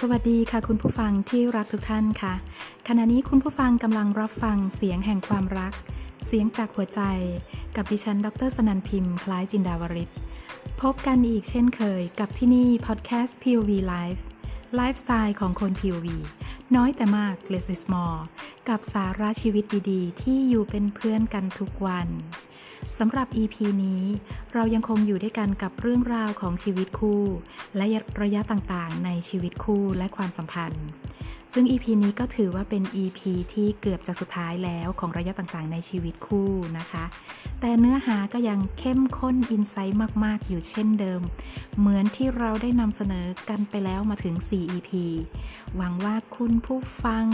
[0.00, 2.34] สวัสดีค่ะคุณผู้ฟังที่รักทุกท่านค่ะ
[2.88, 5.72] ขณะนี้คุณผู้ฟังกำลังรับฟังเสียงแห่งความรัก
[6.26, 7.00] เสียงจากหัวใจ
[7.76, 10.10] กับดิฉัน ดรสนันพิมพ์ คล้ายจินดาวริศ
[10.80, 14.20] พบกันอีกเช่นเคยกับที่นี่พอดแคสต์ POV Live
[14.74, 16.06] ไลฟ์สไตล์ของคน POV
[16.76, 18.20] น้อยแต่มาก less is more
[18.68, 22.08] กับสาระชีวิตดีๆ ที่อยู่เป็นเพื่อนกันทุกวัน
[22.98, 24.04] สำหรับ EP นี้
[24.54, 27.22] เรายังคงอยู่ด้วยกันกับเรื่องราวของชีวิตคู่
[27.76, 27.84] และ
[28.22, 30.86] ระยะต่างๆ ในชีวิตคู่และความสัมพันธ์
[31.52, 33.20] ซึ่ง EP นี้ก็ถือว่าเป็น EP
[33.52, 37.04] ที่เกือบจะสุดท้ายแล้วของระยะต่างๆ ในชีวิตคู่นะคะ
[37.60, 41.20] แต่เนื้อหาก็ยังเข้มข้นอินไซต์มากๆ อยู่เช่นเดิม
[41.78, 44.90] เหมือนที่เราได้นำเสนอกันไปแล้วมาถึง 4 EP
[45.76, 47.26] หวังว่าคุณผู้ฟัง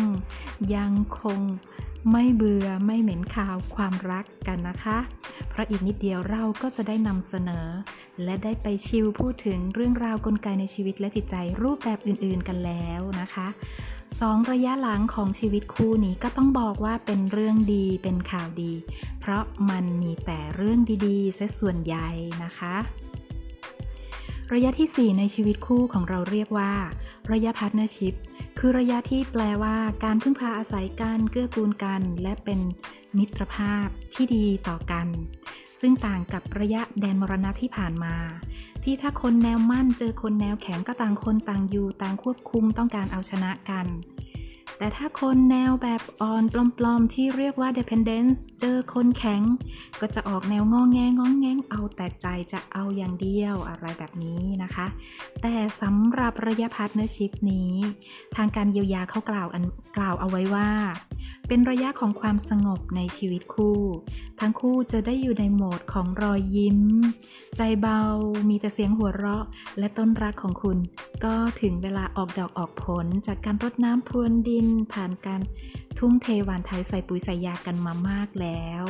[0.77, 1.41] ยังคง
[2.11, 4.98] ไม่เบื่อไม่เหม็นข่าวความรักกันนะคะ
[5.48, 7.67] เพราะอีกนิดเดียวเราก็จะได้นำเสนอ
[8.25, 13.48] และได้ไปชิลพูดถึงเรื่องราวกลไกในชีวิตและจิตใจรูปแบบอื่นๆกันแล้วนะคะ
[14.20, 18.72] สองระยะหลังของชีวิตคู่นี้ก็ต้องบอกว่าเป็นเรื่องดีเป็นข่าวดี
[19.20, 22.08] เพราะมันมีแต่เรื่องดีๆซะส่วนใหญ่
[22.44, 22.77] นะคะ
[24.52, 26.72] ระยะที่ 4 ในชีวิตคู่ของเราเรียกว่า
[27.33, 28.14] ระยะ partnership
[28.58, 32.60] คือระยะที่แปลว่าการพึ่งพาอาศัยกันเกื้อกูลกัน และเป็น
[33.18, 35.06] มิตรภาพที่ดีต่อกัน
[35.84, 38.14] ซึ่งต่างกับระยะแดนมรณะที่ผ่านมา
[38.84, 43.86] ที่ถ้าคนแนวมั่นเจอคนแนวแข็งก็ต่างคนต่างอยู่ต่างควบคุมต้องการเอาชนะกัน
[44.78, 46.44] แต่ถ้าคนแนวแบบอ่อน
[46.78, 49.42] ปลอมๆ ที่เรียกว่า dependence เจอคนแข็ง
[50.00, 54.86] ก็จะออกแนวงองแงงองแงงเอาแต่ใจจะเอาอย่างเดียวอะไรแบบนี้นะคะ
[55.42, 57.72] แต่สำหรับระยะ partnership นี้
[58.36, 59.48] ทางการเยียวยาเขากล่าว
[59.96, 60.69] กล่าวเอาไว้ว่า
[61.48, 63.81] เป็นระยะของความสงบในชีวิตคู่
[64.41, 66.81] ทั้งคู่จะได้อยู่ในโหมดของรอยยิ้ม
[67.57, 68.01] ใจเบา
[68.48, 69.45] มีแต่เสียงหัวเราะ
[69.79, 70.79] และต้นรักของคุณ
[71.25, 75.41] ก็ถึงเวลาออกดอกออกผลจากการรดน้ำพรวนดินผ่านการ
[75.98, 78.85] ทุ่มเทหวานไทยใส่ปุ๋ยใส่ยากันมามากแล้ว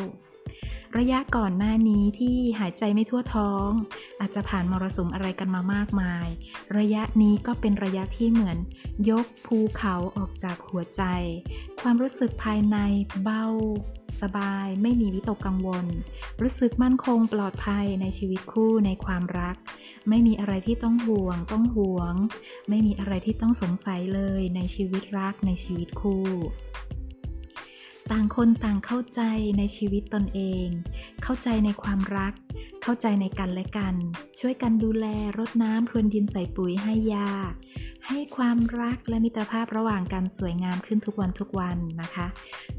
[0.99, 3.69] ระยะก่อนหน้านี้ที่หายใจไม่ทั่วท้อง
[4.21, 6.27] อาจจะผ่านมรสุมอะไรกันมามากมาย
[6.79, 8.59] ระยะนี้ก็เป็นระยะที่เหมือน
[9.11, 11.03] ยกภูเขาออกจากหัวใจ
[11.81, 12.79] ความรู้สึกภายใน
[13.23, 13.45] เบา
[14.21, 15.87] สบายไม่มีวิตกกังวล
[16.43, 19.57] รู้สึกมั่นคงปลอดภัยในชีวิตคู่ในความรัก
[20.09, 22.15] ไม่มีอะไรที่ต้องห่วง ต้องห่วง
[22.69, 26.27] ไม่มีอะไรที่ต้องสงสัยเลยในชีวิตรักในชีวิตคู่
[28.11, 29.21] ต่างคนต่างเข้าใจ
[29.59, 30.67] ในชีวิตตนเอง
[31.23, 32.35] เข้าใจในความรัก
[32.83, 33.95] เข้าใจในกันและกัน
[34.39, 35.07] ช่วยกันดูแล
[35.39, 37.31] รดน้ำพรวนดินใส่ปุ๋ยให้ยา
[38.09, 42.27] ให้ความรักและมิตรภาพระหว่างกันสวยงามขึ้นทุกวันทุกวันนะคะ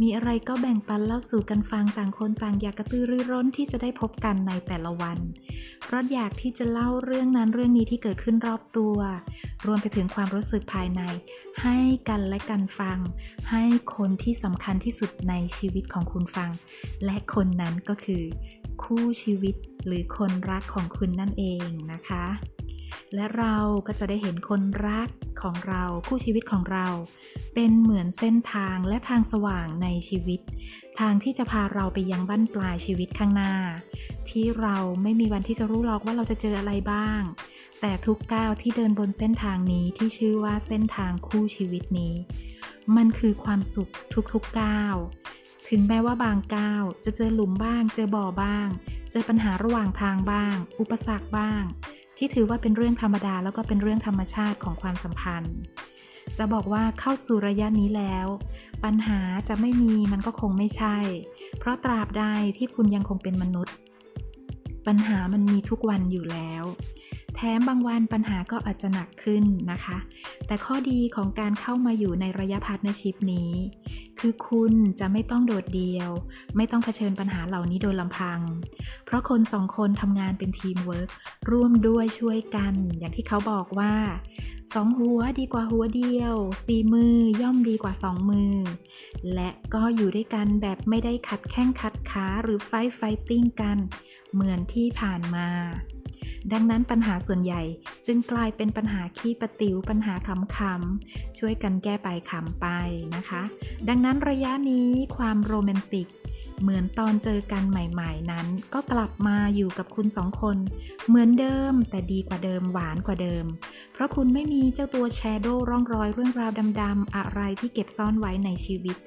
[0.01, 5.17] มีอะไรก็แบ่งปันเล่าสู่กันฟังต่างคนต่างอยากกระตือรือร้นที่จะได้พบกันในแต่ละวัน
[5.83, 8.97] เพราะอยากที่จะเล่าเรื่องนั้นเรื่องนี้ที่เกิดขึ้นรอบตัว
[9.65, 11.01] รวมไปถึงความรู้สึกภายใน
[11.61, 11.77] ให้
[12.09, 12.97] กันและกันฟัง
[13.51, 13.63] ให้
[13.95, 16.51] คนที่สำคัญที่สุดในชีวิตของคุณฟัง
[17.05, 18.23] และคนนั้นก็คือ
[18.83, 22.25] คู่ชีวิตหรือคนรักของคุณนั่นเองนะคะ
[23.15, 25.09] และเราก็จะได้เห็นคนรัก
[25.41, 26.87] ของเราคู่ชีวิตของเรา
[27.53, 30.39] เป็นเหมือนเส้นทางและทางสว่างในชีวิต
[30.99, 33.53] ทางที่จะพาเราไปยังบั้นปลายชีวิตข้างหน้า
[34.29, 37.21] ที่เราไม่มีวันที่จะรู้หรอกว่าเราจะเจออะไรบ้าง
[37.81, 42.13] แต่ทุกก้าวที่เดินบนเส้นทางนี้ที่ชื่อว่าเส้นทางคู่ชีวิตนี้
[42.95, 43.91] มันคือความสุข
[44.33, 44.95] ทุกๆก้าว
[45.69, 48.67] ถึงแม้ว่าบางก้าวจะเจอหลุมบ้าง เจอบ่อบ้าง
[49.11, 51.63] เจอปัญหาระหว่างทางบ้าง อุปสรรคบ้าง
[52.25, 55.57] ที่ถือว่าเป็นเรื่องธรรมดาแล้วก็เป็นเรื่องธรรมชาติของความสัมพันธ์
[56.37, 58.27] จะบอกว่าเข้าสู่ระยะนี้แล้ว
[58.83, 60.97] ปัญหาจะไม่มีมันก็คงไม่ใช่
[61.59, 62.23] เพราะตราบใด
[62.57, 63.75] ที่คุณยังคงเป็นมนุษย์
[64.87, 66.63] ปัญหามันมีทุกวันอยู่แล้ว
[67.35, 69.97] แถมบางวันปัญหาก็อาจจะหนักขึ้นนะคะ
[70.47, 73.51] แต่ข้อดีของการเข้ามาอยู่ในระยะ partnership นี้
[74.25, 76.11] คือคุณจะไม่ต้องโดดเดี่ยว
[76.57, 78.39] ไม่ต้องเผชิญปัญหาเหล่านี้โดยลำพัง
[79.05, 81.09] เพราะคนสองคนทำงานเป็นทีมเวิร์ก
[81.51, 83.93] ร่วมด้วยช่วยกัน อย่างที่เขาบอกว่า
[84.73, 88.55] สองหัวดีกว่าหัวเดียวสี่มือย่อมดีกว่าสองมือ
[89.33, 93.77] และก็อยู่ด้วยกันแบบไม่ได้ขัดแข้งขัดขาหรือ fight fighting กัน
[94.33, 95.47] เหมือนที่ผ่านมา
[96.51, 97.61] ดังนั้นปัญหาส่วนใหญ่
[98.07, 102.67] จึงกลายเป็นปัญหาขี้ประติวปัญหาขำๆช่วยกันแก้ไปขำไป
[103.15, 103.41] นะคะ
[103.89, 106.07] ดังนั้นระยะนี้ความโรแมนติก
[106.63, 110.57] เหมือนตอนเจอกันใหม่ๆนั้น ก็กลับมาอยู่กับคุณสองคน
[111.07, 113.45] เหมือนเดิมแต่ดีกว่าเดิมหวานกว่าเดิม
[113.93, 116.51] เพราะคุณไม่มีเจ้าตัวแชโดว์ร่องรอยเรื่องราว
[116.81, 118.97] ดำๆอะไรที่เก็บซ่อนไว้ในชีวิต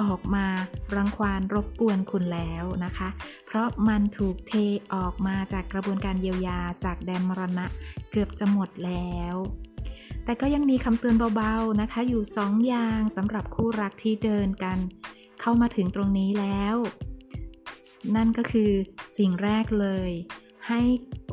[0.00, 0.46] ออกมา
[0.96, 3.08] รังควานรบกวนคุณแล้วนะคะ
[3.46, 4.52] เพราะมันถูกเท
[4.94, 7.66] ออกมาจากกระบวนการเยียวยาจากแดนมรณะ
[8.10, 9.36] เกือบจะหมดแล้ว
[10.24, 14.78] แต่ก็ยังมีคำเตือนเบาๆนะคะ อยู่สองอย่างสำหรับคู่รักที่เดินกัน
[15.40, 16.76] เข้ามาถึงตรงนี้แล้ว
[18.16, 18.70] นั่นก็คือ
[19.16, 20.10] สิ่งแรกเลย
[20.68, 20.80] ให้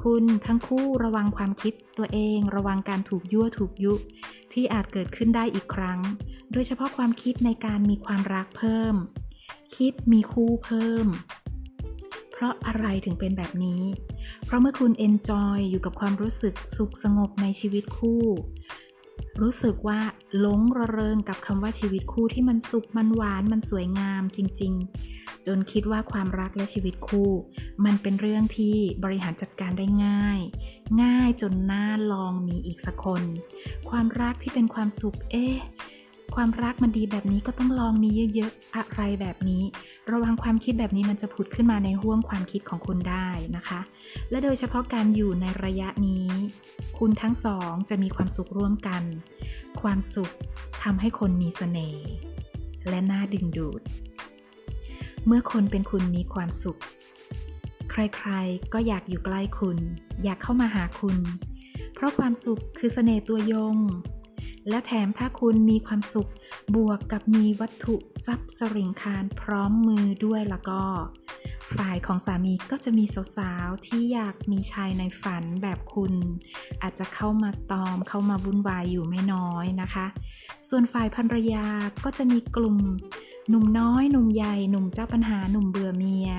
[0.04, 3.94] คุณทั้งคู่ระวังความคิดตัวเอง ระวังการถูกยั่วถูกยุ
[4.54, 6.00] ที่อาจเกิดขึ้นได้อีกครั้ง
[6.52, 8.96] โดยเฉพาะความคิดในการมีความรักเพิ่ม
[9.76, 11.08] คิดมีคู่เพิ่ม
[12.32, 13.84] เพราะอะไรถึงเป็นแบบนี้
[14.46, 18.24] เพราะเมื่อคุณเอนจอยอยู่กับความรู้สึกสุขสงบในชีวิตคู่
[19.42, 20.00] รู้สึกว่า
[20.40, 24.74] หลงระเริงกับคำว่าชีวิตคู่ที่มันสุขมันหวานมันสวยงามจริง
[25.10, 27.32] ๆ จนคิดว่าความรักและชีวิตคู่
[27.86, 30.40] มันเป็นเรื่องที่บริหารจัดการได้ง่าย
[31.04, 33.24] ง่ายจนน่าลองมีอีกสักคน
[33.90, 35.56] ความรักที่เป็นความสุขเอ๊ะ
[36.42, 39.64] ความรักมันดีแบบนี้ก็ต้องลองมีเยอะๆ อะไรแบบนี้
[40.12, 43.80] ระวังความคิดแบบนี้มันจะผุดขึ้นมาในห้วงความคิดของคุณได้นะคะ
[44.30, 46.28] และโดยเฉพาะการอยู่ในระยะนี้
[46.98, 49.04] คุณทั้งสองจะมีความสุขร่วมกัน
[49.82, 50.32] ความสุข
[50.84, 52.06] ทำให้คนมีเสน่ห์
[52.90, 53.82] และน่าดึงดูด
[55.26, 56.80] เมื่อคนเป็นคุณมีความสุข
[57.92, 59.78] ใครๆ ก็อยากอยู่ใกล้คุณ
[60.24, 61.18] อยากเข้ามาหาคุณ
[61.94, 63.78] เพราะความสุขคือเสน่ห์ตัวยง
[64.70, 66.30] และแถมถ้าคุณมีความสุข
[66.76, 70.82] บวกกับมีวัตถุทรัพย์สริงคารพร้อมมือด้วยแล้วก็
[71.76, 73.06] ฝ่ายของสามีก็จะมี
[73.36, 76.14] สาวๆ ที่อยากมีชายในฝันแบบคุณ
[76.82, 80.08] อาจจะเข้ามาตอมเข้ามาวุ่นวายอยู่ไม่น้อยนะคะ
[80.70, 81.66] ส่วนฝ่ายภรรยา
[82.04, 82.78] ก็จะมีกลุ่ม
[83.50, 86.32] หนุ่มน้อย หนุ่มใหญ่ หนุ่มเจ้าปัญหา หนุ่มเบื่อเมีย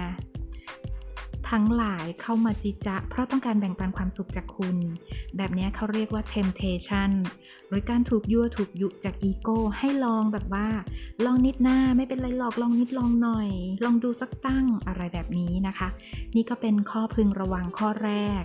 [1.50, 4.76] ทั้งหลายเข้ามาจิจะ เพราะต้องการแบ่งปันความสุขจากคุณ
[5.36, 7.10] แบบนี้เขาเรียกว่า temptation
[7.68, 10.68] หรือการถูกยั่วถูกยุจากอีโก้ให้ลองแบบว่า
[11.24, 13.50] ลองนิดหน้าไม่เป็นไรหรอกลองนิดลองหน่อย
[13.84, 15.88] ลองดูสักตั้งอะไรแบบนี้นะคะ
[16.36, 18.42] นี่ก็เป็นข้อพึงระวังข้อแรก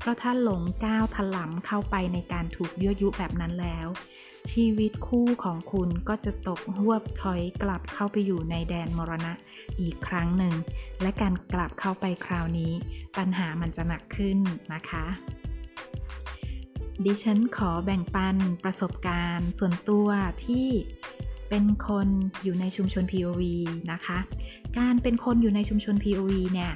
[0.00, 3.88] เพราะถ้าหลงก้าวถลำเข้าไปในการถูกยั่วยุแบบนั้นแล้ว
[4.50, 9.32] ชีวิตคู่ของคุณก็จะตกหวบถอยกลับเข้าไปอยู่ในแดนมรณะ
[9.80, 10.54] อีกครั้งหนึ่ง
[11.02, 12.72] และการกลับเข้าไปคราวนี้
[13.18, 14.38] ปัญหามันจะหนักขึ้น
[14.74, 15.04] นะคะ
[17.04, 20.08] ดิฉันขอแบ่งปันประสบการณ์ส่วนตัว
[20.44, 20.68] ที่
[21.48, 22.08] เป็นคน
[22.42, 23.42] อยู่ในชุมชน POV
[23.92, 24.18] นะคะ
[24.78, 26.72] การเป็นคนอยู่ในชุมชน POV เนี่ย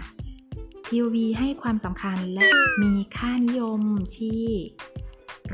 [0.87, 2.49] POV ให้ความสำคัญและ
[2.83, 3.81] มีค่านิยม
[4.19, 4.45] ที่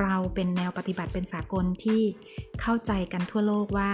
[0.00, 2.03] เราเป็นแนวปฏิบัติเป็นสากลที่
[2.61, 3.93] เข้าใจกันทั่วโลกว่า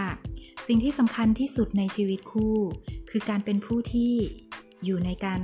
[0.67, 2.57] สิ่งที่สำคัญที่สุดในชีวิตคู่
[3.11, 4.13] คือการเป็นผู้ที่
[4.85, 5.41] อยู่ในการ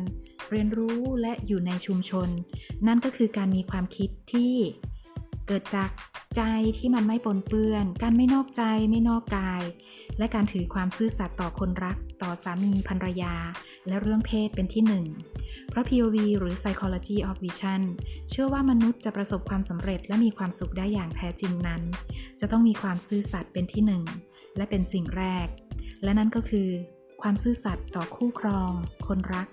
[0.51, 2.29] เรียนรู้และอยู่ในชุมชน
[2.87, 4.55] นั่นก็คือการมีความคิดที่
[5.47, 5.91] เกิดจาก
[6.37, 6.43] ใจ
[6.79, 9.63] ที่มันไม่ปนเปื้อน การไม่นอกใจไม่นอกกาย
[10.19, 13.35] และการถือความซื่อสัตย์ต่อคนรัก ต่อสามีภรรยา
[13.89, 15.07] และเรื่องเพศเป็นที่หนึ่ง
[15.69, 17.83] เพราะ POV หรือ Psychology of Vision
[18.31, 21.83] เชื่อว่ามนุษย์จะประสบความสำเร็จและมีความสุขได้อย่างแท้จริงนั้น
[22.41, 24.03] จะต้องมีความซื่อสัตย์เป็นที่หนึ่ง
[24.57, 25.49] และเป็นสิ่งแรก
[26.03, 26.69] และนั่นก็คือ
[27.23, 28.71] ความซื่อสัตย์ต่อคู่ครอง
[29.07, 29.49] คนรัก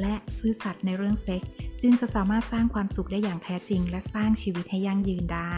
[0.00, 1.42] และซื่อสัตย์ในเรื่องเซ็ก
[1.80, 5.54] จึงจะสามารถสร้างความสุขได้อย่างแท้จริง และสร้างชีวิตให้ยั่งยืนได้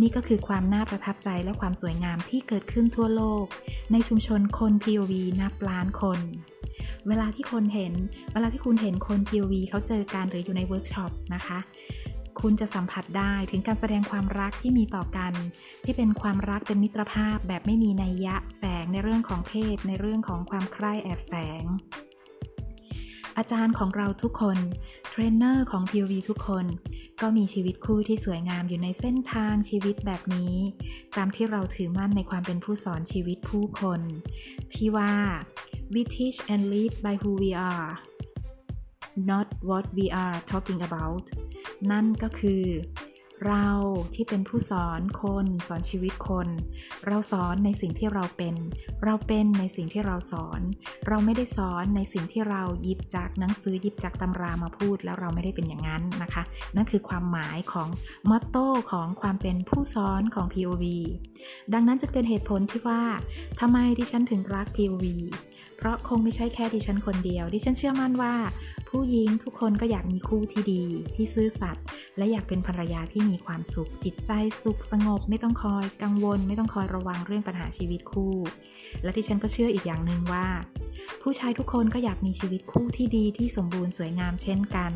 [0.00, 3.46] นี่ก็คือความน่าประทับใจและความสวยงามที่เกิดขึ้นทั่วโลก
[3.92, 6.20] ในชุมชนคน POV นับล้านคน
[7.08, 7.92] เวลาที่คนเห็น
[8.32, 11.58] เวลาที่คุณเห็นคน POV เขาเจอกันหรืออยู่ในเวิร์กช็อปนะคะ
[12.40, 15.32] คุณจะสัมผัสได้ถึงการแสดงความรักที่มีต่อกัน
[15.84, 21.64] ที่เป็นความรักเป็นมิตรภาพแบบไม่มีนัยยะแฝงในเรื่องของเพศ ในเรื่องของความใคร่แอบแฝง
[23.38, 24.58] อาจารย์ของเราทุกคน
[25.10, 26.66] เทรนเนอร์ของ POV ทุกคน
[27.20, 30.54] ก็มีชีวิตคู่ที่สวยงามอยู่ในเส้นทางชีวิตแบบนี้
[31.16, 34.00] ตามที่เราถือมั่นในความเป็นผู้สอนชีวิตผู้คน
[34.74, 35.12] ที่ว่า
[35.94, 37.90] we teach and lead by who we are
[39.30, 41.24] not what we are talking about
[41.90, 42.62] นั่นก็คือ
[43.46, 43.68] เรา
[44.14, 46.48] ที่เป็นผู้สอนคนสอนชีวิตคน
[47.06, 48.54] เราสอนในสิ่งที่เราเป็น
[49.04, 50.60] เราเป็นในสิ่งที่เราสอน
[51.08, 56.42] เราไม่ได้สอนในสิ่งที่เราหยิบจากหนังสือหยิบจากตำรามาพูด แล้วเราไม่ได้เป็นอย่างนั้นนะคะ
[56.76, 57.88] นั่นคือความหมายของ
[58.30, 60.84] มอตโต้ของความเป็นผู้สอนของ POV
[61.72, 63.02] ดังนั้นจะเป็นเหตุผลที่ว่า
[63.60, 65.04] ทำไมดิฉันถึงรัก POV
[65.80, 68.34] เพราะคงไม่ใช่แค่ดิฉันคนเดียว ดิฉันเชื่อมั่นว่า
[68.88, 70.84] ผู้หญิงทุกคนก็อยากมีคู่ที่ดี
[71.14, 71.84] ที่ซื่อสัตย์
[72.16, 74.32] และอยากเป็นภรรยาที่มีความสุข จิตใจ
[74.62, 78.34] สุขสงบ ไม่ต้องคอยกังวล ไม่ต้องคอยระวังเรื่องปัญหาชีวิตคู่
[79.02, 80.46] และดิฉันก็เชื่ออีกอย่างหนึ่งว่า
[81.22, 84.92] ผู้ชายทุกคนก็อยากมีชีวิตคู่ที่ดีที่สมบูรณ์สวยงามเช่นกัน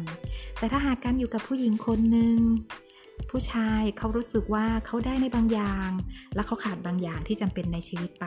[0.58, 2.38] แต่ถ้าหากการอยู่กับผู้หญิงคนหนึ่ง
[3.30, 5.90] ผู้ชายเขารู้สึกว่าเขาได้ในบางอย่าง
[6.34, 8.26] และเขาขาดบางอย่างที่จำเป็นในชีวิตไป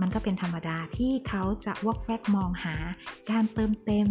[0.00, 2.76] มันก็เป็นธรรมดาที่เขาจะวอกแวกมองหา
[3.30, 4.08] การเติมเต็ม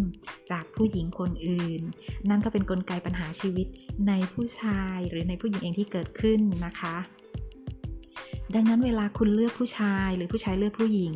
[0.52, 1.82] จากผู้หญิงคนอื่น
[2.30, 3.68] นั่นก็เป็นนกลไกปัญหาชีวิต
[4.08, 6.96] ในผู้ชายหรือในผู้หญิงเองที่เกิดขึ้นนะคะ
[8.56, 11.14] ดังนั้นเวลาคุณเลือกผู้ชายหรือผู้ชายเลือกผู้หญิง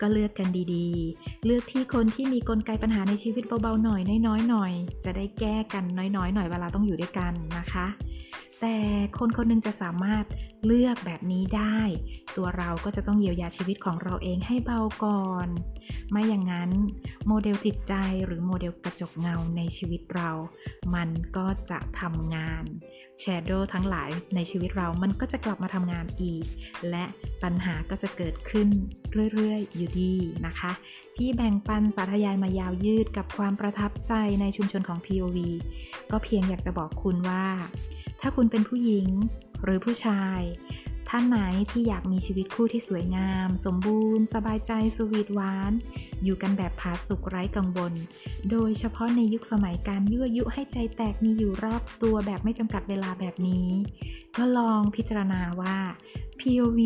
[0.00, 4.72] ก็เลือกกันดีๆ เลือกที่คนที่มีกลไกปัญหาในชีวิตเบาๆหน่อยน้อยๆหน่อย
[5.04, 7.86] จะได้แก้กันน้อยๆหน่อยเวลาต้องอยู่ด้วยกันนะคะ
[8.62, 8.76] แต่
[9.18, 10.24] คนคนนึงจะสามารถ
[10.66, 11.78] เลือกแบบนี้ได้
[12.36, 15.48] ตัวเราก็จะต้องเยียวยาชีวิตของเราเองให้เบาก่อน
[16.10, 16.70] ไม่อย่างนั้น
[17.26, 20.30] โมเดลจิตใจหรือโมเดลกระจกเงาในชีวิตเรา
[20.94, 22.64] มันก็จะทำงาน
[23.20, 26.44] แชโดว์ทั้งหลายในชีวิตเรามันก็จะกลับมาทำงานอีก
[26.90, 27.04] และ
[27.42, 28.68] ปัญหาก็จะเกิดขึ้น
[29.32, 30.14] เรื่อยๆ อยู่ดี
[30.46, 30.72] นะคะ
[31.16, 35.38] ที่แบ่งปันสาธยายมายาวยืดกับความประทับใจในชุมชนของ POV
[36.10, 37.46] ก็เพียงอยากจะบอกคุณว่า
[38.20, 39.08] ถ้าคุณเป็นผู้หญิง
[39.62, 40.40] หรือผู้ชาย
[41.08, 41.38] ท่านไหน
[41.70, 45.72] ที่อยากมีชีวิตคู่ที่สวยงาม สมบูรณ์ สบายใจสวีทหวาน
[46.24, 47.92] อยู่กันแบบผาสุกไร้กังวล
[48.50, 53.68] โดยเฉพาะในยุคสมัยการยั่วยุให้ใจแตกมีอยู่รอบตัวแบบไม่จำกัดเวลาแบบนี้
[54.36, 55.76] ก็ลองพิจารณาว่า
[56.40, 56.80] POV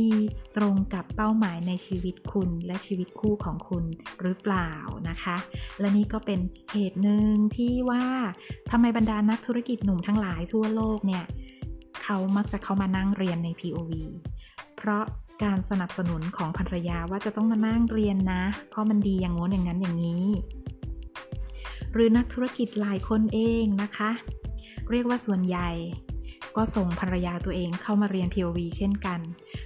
[0.56, 3.84] ตรงกับเป้าหมายในชีวิตคุณและชีวิตคู่ของคุณ
[4.22, 4.70] หรือเปล่า
[5.08, 5.36] นะคะ
[5.80, 6.40] และนี่ก็เป็น
[6.72, 8.04] เหตุหนึ่งที่ว่า
[8.70, 11.24] ทำไมบรรดานักธุรกิจหนุ่มทั้งหลายทั่วโลกเนี่ย
[12.02, 13.92] เขามักจะเข้ามานั่งเรียนใน POV
[14.76, 15.04] เพราะ
[15.44, 20.26] การสนับสนุนของภรรยาว่าจะต้องมานั่งเรียนนะ เพราะมันดีอย่างโน้นอย่างนั้นอย่างนี้
[21.92, 24.10] หรือนักธุรกิจหลายคนเองนะคะ
[24.90, 25.70] เรียกว่าส่วนใหญ่
[26.56, 29.20] ก็ส่งภรรยาตัวเองเข้ามาเรียน POV เช่นกัน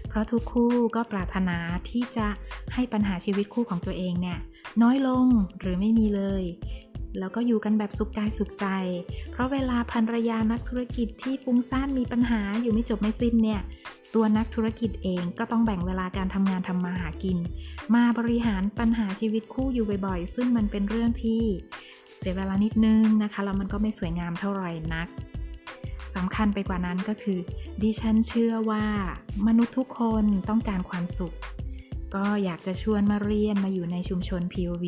[0.08, 1.58] เพราะทุกคู่ก็ปรารถนา
[1.90, 2.26] ที่จะ
[2.75, 4.38] ให้ปัญหาชีวิตคู่ของตัวเองเนี่ย
[4.82, 5.26] น้อยลง
[5.60, 6.44] หรือไม่มีเลย
[7.18, 8.66] แล้วก็อยู่กันแบบสุขกายสุขใจ
[9.30, 13.60] เพราะเวลาภรรยานักธุรกิจที่ฟุ้งซ่านมีปัญหาอยู่ไม่จบไม่สิ้นเนี่ย
[14.14, 17.38] ตัวนักธุรกิจเองก็ต้องแบ่งเวลาการทำงานทำมาหากิน
[17.94, 21.42] มาบริหารปัญหาชีวิตคู่อยู่บ่อยๆ ซึ่งมันเป็นเรื่องที่
[22.18, 25.08] เสียเวลานิดนึงนะคะแล้วมันก็ไม่สวยงามเท่าไหร่นัก
[26.14, 27.38] สำคัญไปกว่านั้นก็คือ
[27.82, 28.84] ดิฉันเชื่อว่า
[29.46, 31.34] มนุษย์ทุกคนต้องการความสุข
[32.14, 34.84] ก็อยากจะชวนมาเรียนมาอยู่ในชุมชน POV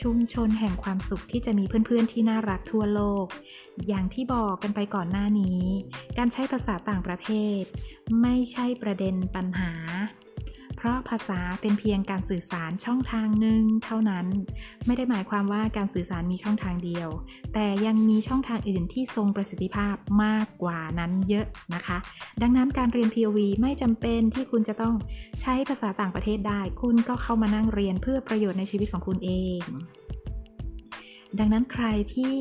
[0.00, 3.26] ชุมชนแห่งความสุขที่จะมีเพื่อนๆที่น่ารักทั่วโลก
[3.88, 5.62] อย่างที่บอกกันไปก่อนหน้านี้
[6.18, 7.62] การใช้ภาษาต่างประเทศ
[8.22, 9.72] ไม่ใช่ประเด็นปัญหา
[10.80, 14.26] เพราะภาษาเป็นเพียงการสื่อสารช่องทางหนึ่งเท่านั้น
[14.86, 17.08] ไม่ได้หมายความว่าการสื่อสารมีช่องทางเดียว
[17.54, 19.94] แต่ยังมีช่องทางอื่นที่ทรงประสิทธิภาพ
[20.24, 21.98] มากกว่านั้นเยอะนะคะ
[22.42, 24.94] ดังนั้นการเรียน POV ไม่จำเป็นที่คุณจะต้อง
[25.40, 29.30] ใช้ภาษาต่างประเทศได้ คุณก็เข้ามานั่งเรียนเพื่อประโยชน์ในชีวิตของคุณเอ
[29.60, 29.62] ง
[31.38, 32.34] ดังนั้นใครที่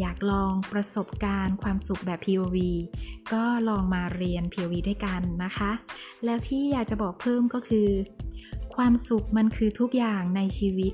[0.00, 2.56] อยากลองประสบการณ์ความสุขแบบ POV
[3.32, 5.70] ก็ลองมาเรียน POV ด้วยกันนะคะ
[6.24, 7.88] แล้วที่อยากจะบอกเพิ่มก็คือ
[8.74, 10.92] ความสุขมันคือทุกอย่างในชีวิต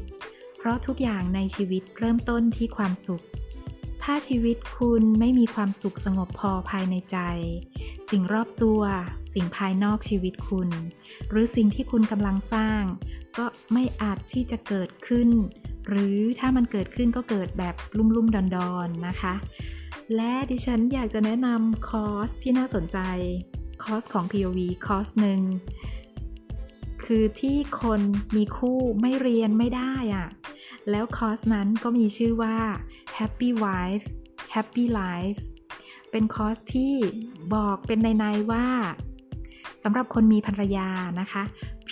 [0.58, 3.24] เพราะทุกอย่างในชีวิตเริ่มต้นที่ความสุข
[4.02, 7.18] ถ้าชีวิตคุณไม่มีความสุขสงบพอภายในใจ
[8.10, 8.82] สิ่งรอบตัว
[9.32, 10.70] สิ่งภายนอกชีวิตคุณ
[11.30, 12.82] หรือสิ่งที่คุณกำลังสร้าง
[13.38, 15.28] ก็ไม่อาจที่จะเกิดขึ้น
[15.88, 19.34] หรือถ้ามันเกิดขึ้นก็เกิดแบบลุ่มๆดอนๆนะคะ
[20.16, 22.98] และดิฉันอยากจะแนะนำคอร์สที่น่าสนใจ
[23.82, 25.40] คอร์สของ POV คอร์สหนึ่ง
[27.04, 28.00] คือที่คน
[28.36, 30.28] มีคู่ไม่เรียนไม่ได้อะ
[30.90, 32.56] แล้วคอร์สนั้นก็มีชื่อว่า
[33.18, 34.06] Happy Wife
[34.54, 35.38] Happy Life
[36.10, 36.94] เป็นคอร์สที่
[37.54, 38.66] บอกเป็นนัยๆว่า
[39.82, 40.88] สำหรับคนมีภรรยา
[41.20, 41.42] นะคะ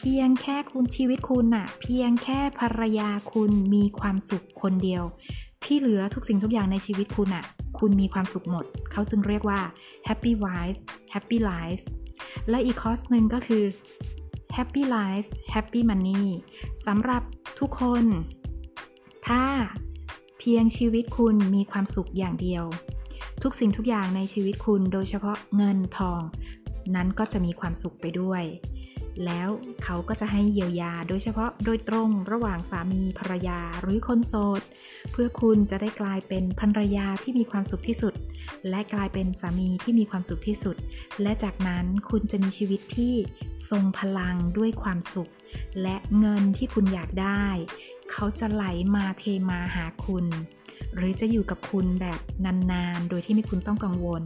[0.03, 5.05] เพียงแค่คุณชีวิตคุณน่ะเพียงแค่ภรรยาคุณมีความสุขคนเดียว
[5.65, 7.45] ที่เหลือทุกสิ่งทุกอย่างในชีวิตคุณน่ะ
[7.79, 9.61] คุณมีความสุขหมด เขาจึงเรียกว่า
[10.09, 10.79] happy wife
[11.15, 11.83] happy life
[12.49, 13.65] และอีกคอร์สหนึ่งก็คือ
[14.57, 16.25] happy life happy money
[16.87, 17.23] สำหรับ
[17.61, 18.05] ทุกคน
[19.27, 19.45] ถ้า
[20.39, 22.65] เพียงชีวิตคุณมีความสุขอย่างเดียว
[23.43, 26.21] ทุกสิ่งทุกอย่างในชีวิตคุณโดยเฉพาะเงินทอง
[26.97, 28.43] นั้นก็จะมีความสุขไปด้วย
[29.27, 29.49] แล้ว
[29.85, 34.63] เขาก็จะให้เยียวยาโดยเฉพาะโดยตรงระหว่างสามีภรรยาหรือคนโสด
[35.11, 38.15] เพื่อคุณจะได้กลายเป็นภรรยาที่มีความสุขที่สุด
[38.69, 40.77] และกลายเป็นสามีที่มีความสุขที่สุด
[41.23, 43.15] และจากนั้นคุณจะมีชีวิตที่
[43.71, 45.31] ทรงพลังด้วยความสุข
[45.83, 47.47] และเงินที่คุณอยากได้
[48.11, 48.65] เขาจะไหล
[48.95, 50.27] มาเทมาหาคุณ
[50.95, 54.23] หรือจะอยู่กับคุณแบบนานๆ โดยที่ไม่คุณต้องกังวล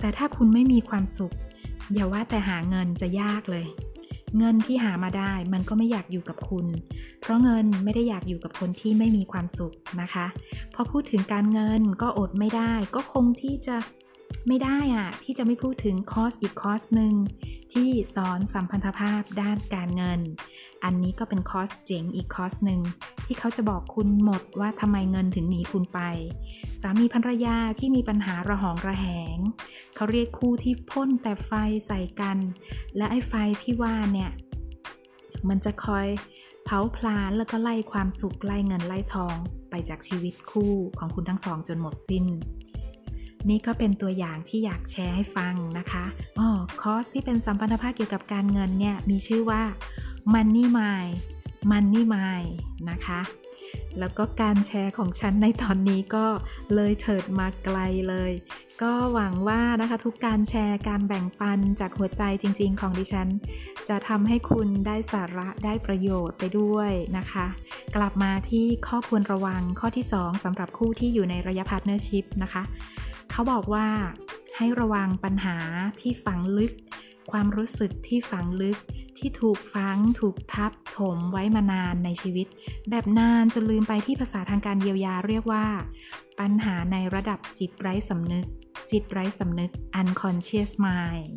[0.00, 1.34] แต่ถ้าคุณไม่มีความสุข
[1.92, 3.66] อย่าว่าแต่หาเงินจะยากเลย
[4.38, 6.66] เงินที่หามาได้มันก็ไม่อยากอยู่กับคุณ
[7.20, 10.26] เพราะเงินไม่ได้อยากอยู่กับคนที่ไม่มีความสุขนะคะ
[10.74, 13.76] พอพูดถึงการเงินก็อดไม่ได้ ก็คงที่จะ
[14.48, 17.12] ไม่ได้อะที่จะไม่พูดถึงคอสอีกคอสหนึ่ง
[17.74, 20.20] ที่สอนสัมพันธภาพด้านการเงิน
[20.84, 22.80] อันนี้ก็เป็นคอร์สเจ๋งอีกคอร์สหนึ่ง
[23.26, 26.00] ที่เขาจะบอกคุณหมดว่าทำไมเงินถึงหนีคุณไป
[26.80, 29.06] สามีภรรยาที่มีปัญหาระหองระแห
[29.36, 29.38] ง
[29.94, 31.52] เขาเรียกคู่ที่พ่นแต่ไฟ
[31.86, 32.38] ใส่กัน
[32.96, 33.32] และไอ้ไฟ
[33.62, 34.30] ที่ว่าเนี่ย
[35.48, 36.06] มันจะคอย
[36.64, 39.36] เผาพลานแล้วก็ไล่ความสุขไล่เงินไล่ทอง
[39.70, 42.24] ไปจากชีวิตคู่ของคุณทั้งสองจนหมดสิ้น
[43.50, 46.04] นี่ก็เป็นตัวอย่างที่อยากแชร์ให้ฟังนะคะ
[46.38, 46.48] อ๋อ
[46.80, 49.62] คอร์สที่เป็นสัมพันธภาพเกี่ยวกับการเงินเนี่ยมีชื่อว่า
[50.32, 51.12] Money Mind
[51.70, 52.50] Money Mind
[52.90, 53.20] นะคะ
[53.98, 56.26] แล้วก็การแชร์ของฉันในตอนนี้ก็
[56.74, 57.78] เลยเถิดมาไกล
[58.08, 58.32] เลย
[58.82, 63.28] ก็หวังว่านะคะทุกการแชร์การแบ่งปันจากหัวใจจริง ๆ ของดิฉัน
[63.88, 67.46] จะทำให้คุณได้สาระได้ประโยชน์ไปด้วยนะคะ
[67.96, 72.62] กลับมาที่ข้อควรระวังข้อที่ 2สำหรับคู่ที่อยู่ในระยะ partnership นะคะ
[73.30, 73.88] เขาบอกว่า
[74.56, 75.56] ให้ระวังปัญหา
[76.00, 76.72] ที่ฝังลึก
[77.30, 78.78] ความรู้สึกที่ฝังลึก
[79.18, 82.46] ที่ถูกฝัง ถูกทับถมไว้มานานในชีวิต
[82.90, 85.66] แบบนานจนลืมไปที่ภาษาทางการเยียวยาเรียกว่า
[86.40, 88.46] ปัญหาในระดับจิตไร้สำนึก
[88.90, 89.70] จิตไร้สำนึก
[90.00, 91.34] unconscious mind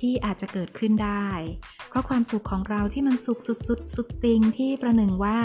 [0.00, 1.28] ที่อาจจะเกิดขึ้นได้
[1.88, 5.38] เพราะความสุขของเราที่มันสุขสุดๆสุดติงที่ประหนึ่งว่า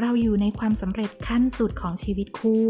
[0.00, 2.66] เราอยู่ในความสำเร็จขั้นสุดของชีวิตคู่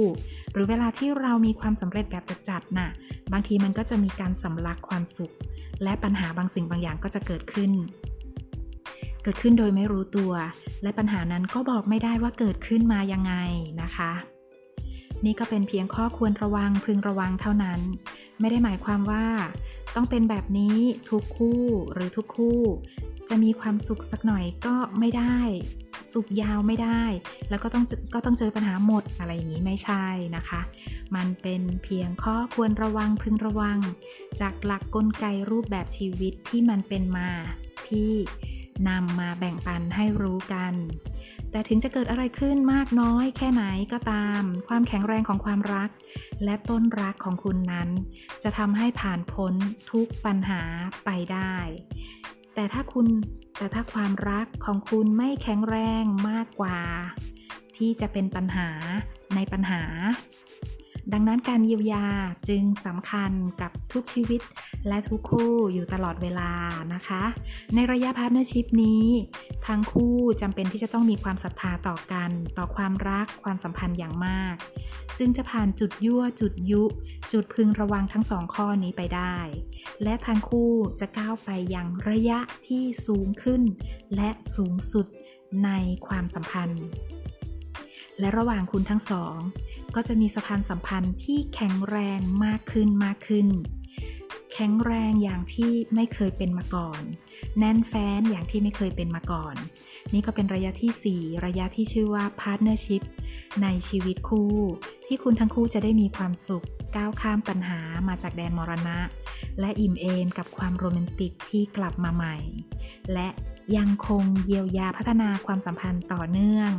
[0.52, 2.90] หรือเวลาที่เรามีความสำเร็จแบบจัดๆน่ะ
[3.32, 5.32] บางทีมันก็จะมีการสำลักความสุข
[5.82, 7.72] และปัญหาบางสิ่งบางอย่างก็จะเกิดขึ้น
[9.22, 10.32] เกิดขึ้นโดยไม่รู้ตัว
[10.82, 13.34] และปัญหานั้นก็บอกไม่ได้ว่าเกิดขึ้นมายังไง
[13.82, 14.12] นะคะ
[15.24, 17.80] นี่ก็เป็นเพียงข้อควรระวังพึงระวังเท่านั้น
[18.40, 19.26] ไม่ได้หมายความว่า
[19.94, 20.78] ต้องเป็นแบบนี้
[21.10, 21.62] ทุกคู่
[21.92, 22.60] หรือทุกคู่
[23.28, 25.38] จะมีความสุขสักหน่อยก็ไม่ได้
[26.12, 27.02] สุขยาวไม่ได้
[27.50, 30.60] แล้วก็ต้องก็ต้องเจอปัญหาหมดอะไรอย่างนี้ไม่ใช่นะคะ
[31.16, 33.78] มันเป็นเพียงข้อควรระวังพึงระวัง
[34.40, 37.30] จากหลักกลไกรูปแบบชีวิตที่มันเป็นมา
[37.88, 38.12] ที่
[38.88, 40.74] นำมาแบ่งปันให้รู้กัน
[41.54, 45.90] แต่ถึงจะเกิดอะไรขึ้นมากน้อยแค่ไหนก็ตาม ความแข็งแรงของความรัก
[46.44, 47.88] และต้นรักของคุณนั้น
[48.42, 49.54] จะทำให้ผ่านพ้น
[49.90, 50.62] ทุกปัญหา
[51.04, 51.54] ไปได้
[52.54, 53.06] แต่ถ้าคุณ
[53.58, 56.78] แต่ถ้าความรักของคุณไม่แข็งแรงมากกว่า
[57.76, 58.68] ที่จะเป็นปัญหา
[59.34, 59.82] ในปัญหา
[61.12, 62.06] ดังนั้นการเยียวยา
[62.48, 64.40] จึงสำคัญกับทุกชีวิต
[64.88, 66.50] และทุกคู่อยู่ตลอดเวลา
[66.94, 67.22] นะคะ
[67.74, 69.04] ในระยะ partnership นี้
[69.66, 74.54] ทั้งคู่จำเป็นที่จะต้องมีความศรัทธาต่อกัน ต่อความรักความสัมพันธ์อย่างมาก
[75.18, 76.82] จึงจะผ่านจุดยั่วจุดยุ
[77.32, 79.36] จุดพึงระวังทั้งสองข้อนี้ไปได้
[80.02, 83.62] และทั้งคู่จะก้าวไปยังระยะที่สูงขึ้น
[84.16, 85.06] และสูงสุด
[85.64, 85.70] ใน
[86.06, 86.84] ความสัมพันธ์
[88.20, 89.36] และระหว่างคุณทั้งสอง
[89.94, 93.48] ก็จะมีสะพานสัมพันธ์ที่แข็งแรงมากขึ้นมากขึ้น
[94.52, 97.02] แข็งแรงอย่างที่ไม่เคยเป็นมาก่อน
[97.58, 99.56] แน่นแฟ้นอย่างที่ไม่เคยเป็นมาก่อน
[100.12, 103.02] นี่ก็เป็นระยะที่ 4 ระยะที่ชื่อว่า partnership
[103.62, 104.54] ในชีวิตคู่
[105.06, 108.98] ที่คุณทั้งคู่จะได้มีความสุขก้าวข้ามปัญหามาจากแดนมรณะ
[109.60, 112.36] และอิ่มเอมกับความโรแมนติกที่กลับมาใหม่
[113.12, 113.28] และ
[113.76, 116.70] ยังคงเยียวยาพัฒนาความสัมพันธ์ต่อเนื่อง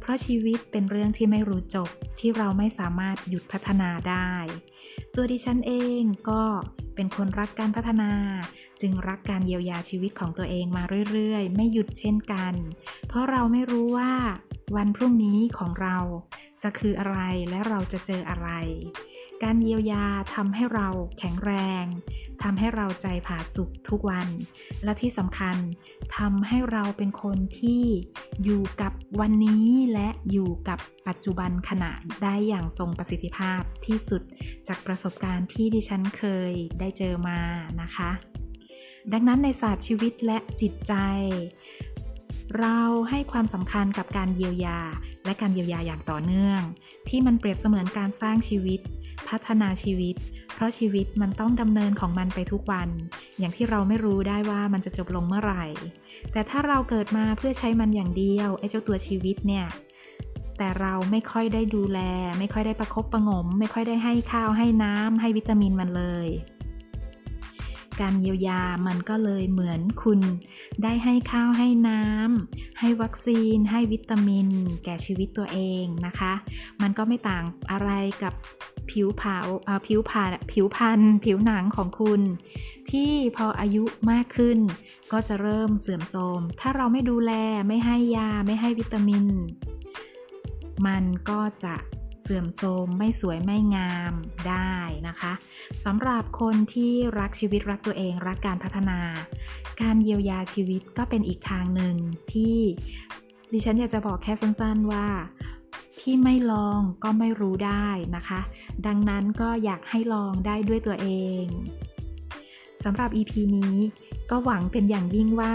[0.00, 1.88] เพราะชีวิตเป็นเรื่องที่ไม่รู้จบ
[2.20, 4.32] ที่เราไม่สามารถหยุดพัฒนาได้
[5.14, 6.42] ตัวดิฉันเองก็
[6.94, 8.12] เป็นคนรักการพัฒนา
[8.80, 12.54] จึงรักการเยียวยาชีวิตของตัวเองมาเรื่อยๆ ไม่หยุดเช่นกัน
[13.08, 14.12] เพราะเราไม่รู้ว่า
[14.76, 15.98] วันพรุ่งนี้ของเรา
[16.62, 17.18] จะคืออะไร
[17.50, 18.48] และเราจะเจออะไร
[19.44, 21.84] การเยียวยาทำให้เราแข็งแรง
[22.42, 24.28] ทำให้เราใจผาสุขทุกวัน
[24.84, 25.56] และที่สำคัญ
[26.16, 27.82] ทำให้เราเป็นคนที่
[28.44, 34.22] อยู่กับวันนี้และอยู่กับปัจจุบันขณะได้อย่างทรงประสิทธิภาพที่สุด
[34.68, 37.40] จากประสบการณ์ที่ดิฉันเคยได้เจอมา
[37.82, 38.10] นะคะ
[39.12, 40.94] ดังนั้นในศาสตร์ชีวิตและจิตใจ
[42.58, 44.80] เราให้ความสำคัญกับการเยียวยา
[45.24, 46.60] และการเยียวยาอย่างต่อเนื่อง
[47.08, 48.80] ที่มันเปรียบเสมือนการสร้างชีวิต
[49.28, 50.16] พัฒนาชีวิต
[50.54, 52.88] เพราะชีวิตมันต้องดำเนินของมันไปทุกวัน
[53.38, 55.64] อย่างที่เราไม่รู้ได้ว่ามันจะจบลงเมื่อไหร่
[56.32, 59.66] แต่ถ้าเราเกิดมาเพื่อใช้มันอย่างเดียวไอ้เจ้าตัวชีวิตเนี่ย
[60.58, 62.00] แต่เราไม่ค่อยได้ดูแล
[62.38, 66.28] ไม่ค่อยได้ประครบประงม ไม่ค่อยได้ให้ข้าวให้น้ำให้วิตามินมันเลย
[68.00, 70.20] การเยียวยามันก็เลยเหมือนคุณ
[70.82, 74.48] ได้ให้ข้าวให้น้ำให้วัคซีน ให้วิตามิน
[74.84, 76.32] แก่ชีวิตตัวเองนะคะ
[76.82, 77.90] มันก็ไม่ต่างอะไร
[78.22, 78.34] กับ
[78.90, 79.36] ผิวผา
[79.86, 82.20] ผิวผ่าผิวพันผิวหนังของคุณ
[82.90, 84.58] ที่พออายุมากขึ้น
[85.12, 87.32] ก็จะเริ่มเสื่อมโทรม ถ้าเราไม่ดูแล
[87.68, 89.26] ไม่ให้ยาไม่ให้วิตามิน
[90.86, 91.74] มันก็จะ
[92.22, 94.12] เสื่อมโทรมไม่สวยไม่งาม
[94.48, 94.74] ได้
[95.08, 95.32] นะคะ
[95.84, 99.00] สำหรับคนที่รักชีวิตรักตัวเองรักการพัฒนา
[99.80, 101.94] การเยียวยาชีวิตก็เป็นอีกทางหนึ่ง
[102.32, 102.58] ที่
[103.52, 105.06] ดิฉันอยากจะบอกแค่สั้นๆว่า
[106.00, 107.86] ที่ไม่ลองก็ไม่รู้ได้
[108.16, 108.40] นะคะ
[108.86, 111.08] ดังนั้นก็อยากให้ลองได้ด้วยตัวเอ
[111.42, 111.44] ง
[112.84, 113.76] สำหรับ EP นี้
[114.30, 115.54] ก็หวังเป็นอย่างยิ่งว่า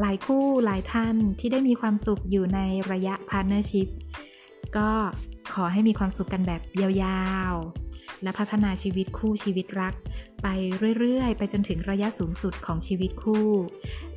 [0.00, 2.60] หลายคู่หลายท่านที่ได้มีความสุขอยู่ใน
[2.92, 3.88] ระยะ partnership
[4.76, 4.90] ก็
[5.54, 9.94] ขอให้มีความสุขกันแบบยาวๆ และพัฒนาชีวิตคู่ชีวิตรัก
[10.42, 10.46] ไป
[10.98, 13.50] เรื่อยๆ ไปจนถึงระยะสูงสุดของชีวิตคู่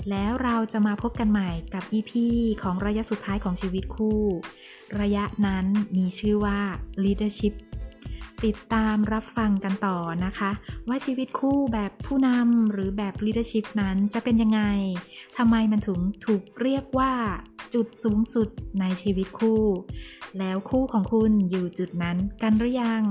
[0.10, 2.12] แล้วเราจะมาพบกันใหม่กับ EP
[2.64, 4.22] ของระยะสุดท้ายของชีวิตคู่
[5.02, 5.66] ระยะนั้น
[5.98, 6.60] มีชื่อว่า
[7.04, 7.54] leadership
[8.46, 10.52] ติดตามรับฟังกันต่อนะคะ
[10.88, 14.62] ว่าชีวิตคู่แบบผู้นำหรือแบบ leadership นั้นจะเป็นยังไง
[15.38, 17.14] ทำไมมันถึงถูกเรียกว่า
[17.74, 19.64] จุดสูงสุดในชีวิตคู่
[20.40, 23.04] แล้วคู่ของคุณอยู่จุดนั้นกันหรือยัง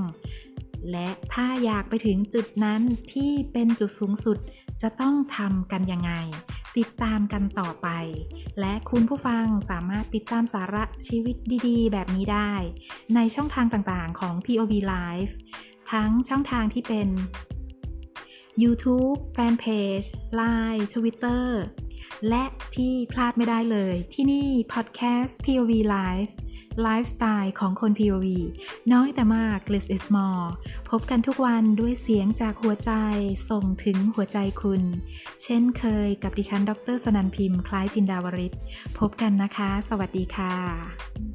[0.91, 2.81] และถ้าอยากไปถึงจุดนั้น
[3.13, 4.37] ที่เป็นจุดสูงสุด
[4.81, 6.11] จะต้องทำกันยังไง
[6.77, 7.87] ติดตามกันต่อไป
[8.59, 11.35] และคุณผู้ฟังสามารถติดตามสาระชีวิต
[11.67, 12.51] ดีๆ แบบนี้ได้
[13.15, 15.33] ในช่องทางต่างๆของ POV Live
[15.91, 17.07] ทั้งช่องทางที่เป็น
[18.63, 20.07] YouTube Fanpage
[20.39, 21.45] Line Twitter
[22.29, 22.43] และ
[22.75, 26.31] ที่พลาดไม่ได้เลยที่นี่ Podcast POV Live
[26.83, 28.27] ไลฟ์สไตล์ของคน POV
[28.91, 30.47] น้อยแต่มาก less is more
[30.89, 32.91] พบกันทุกวันด้วยเสียงจากหัวใจ
[33.49, 34.81] ส่งถึงหัวใจคุณ
[35.43, 38.53] เช่นเคยกับดิฉัน ดรสนันพิมพ์ คล้ายจินดาวริศ
[38.97, 41.28] พบกันนะคะ สวัสดีค่ะ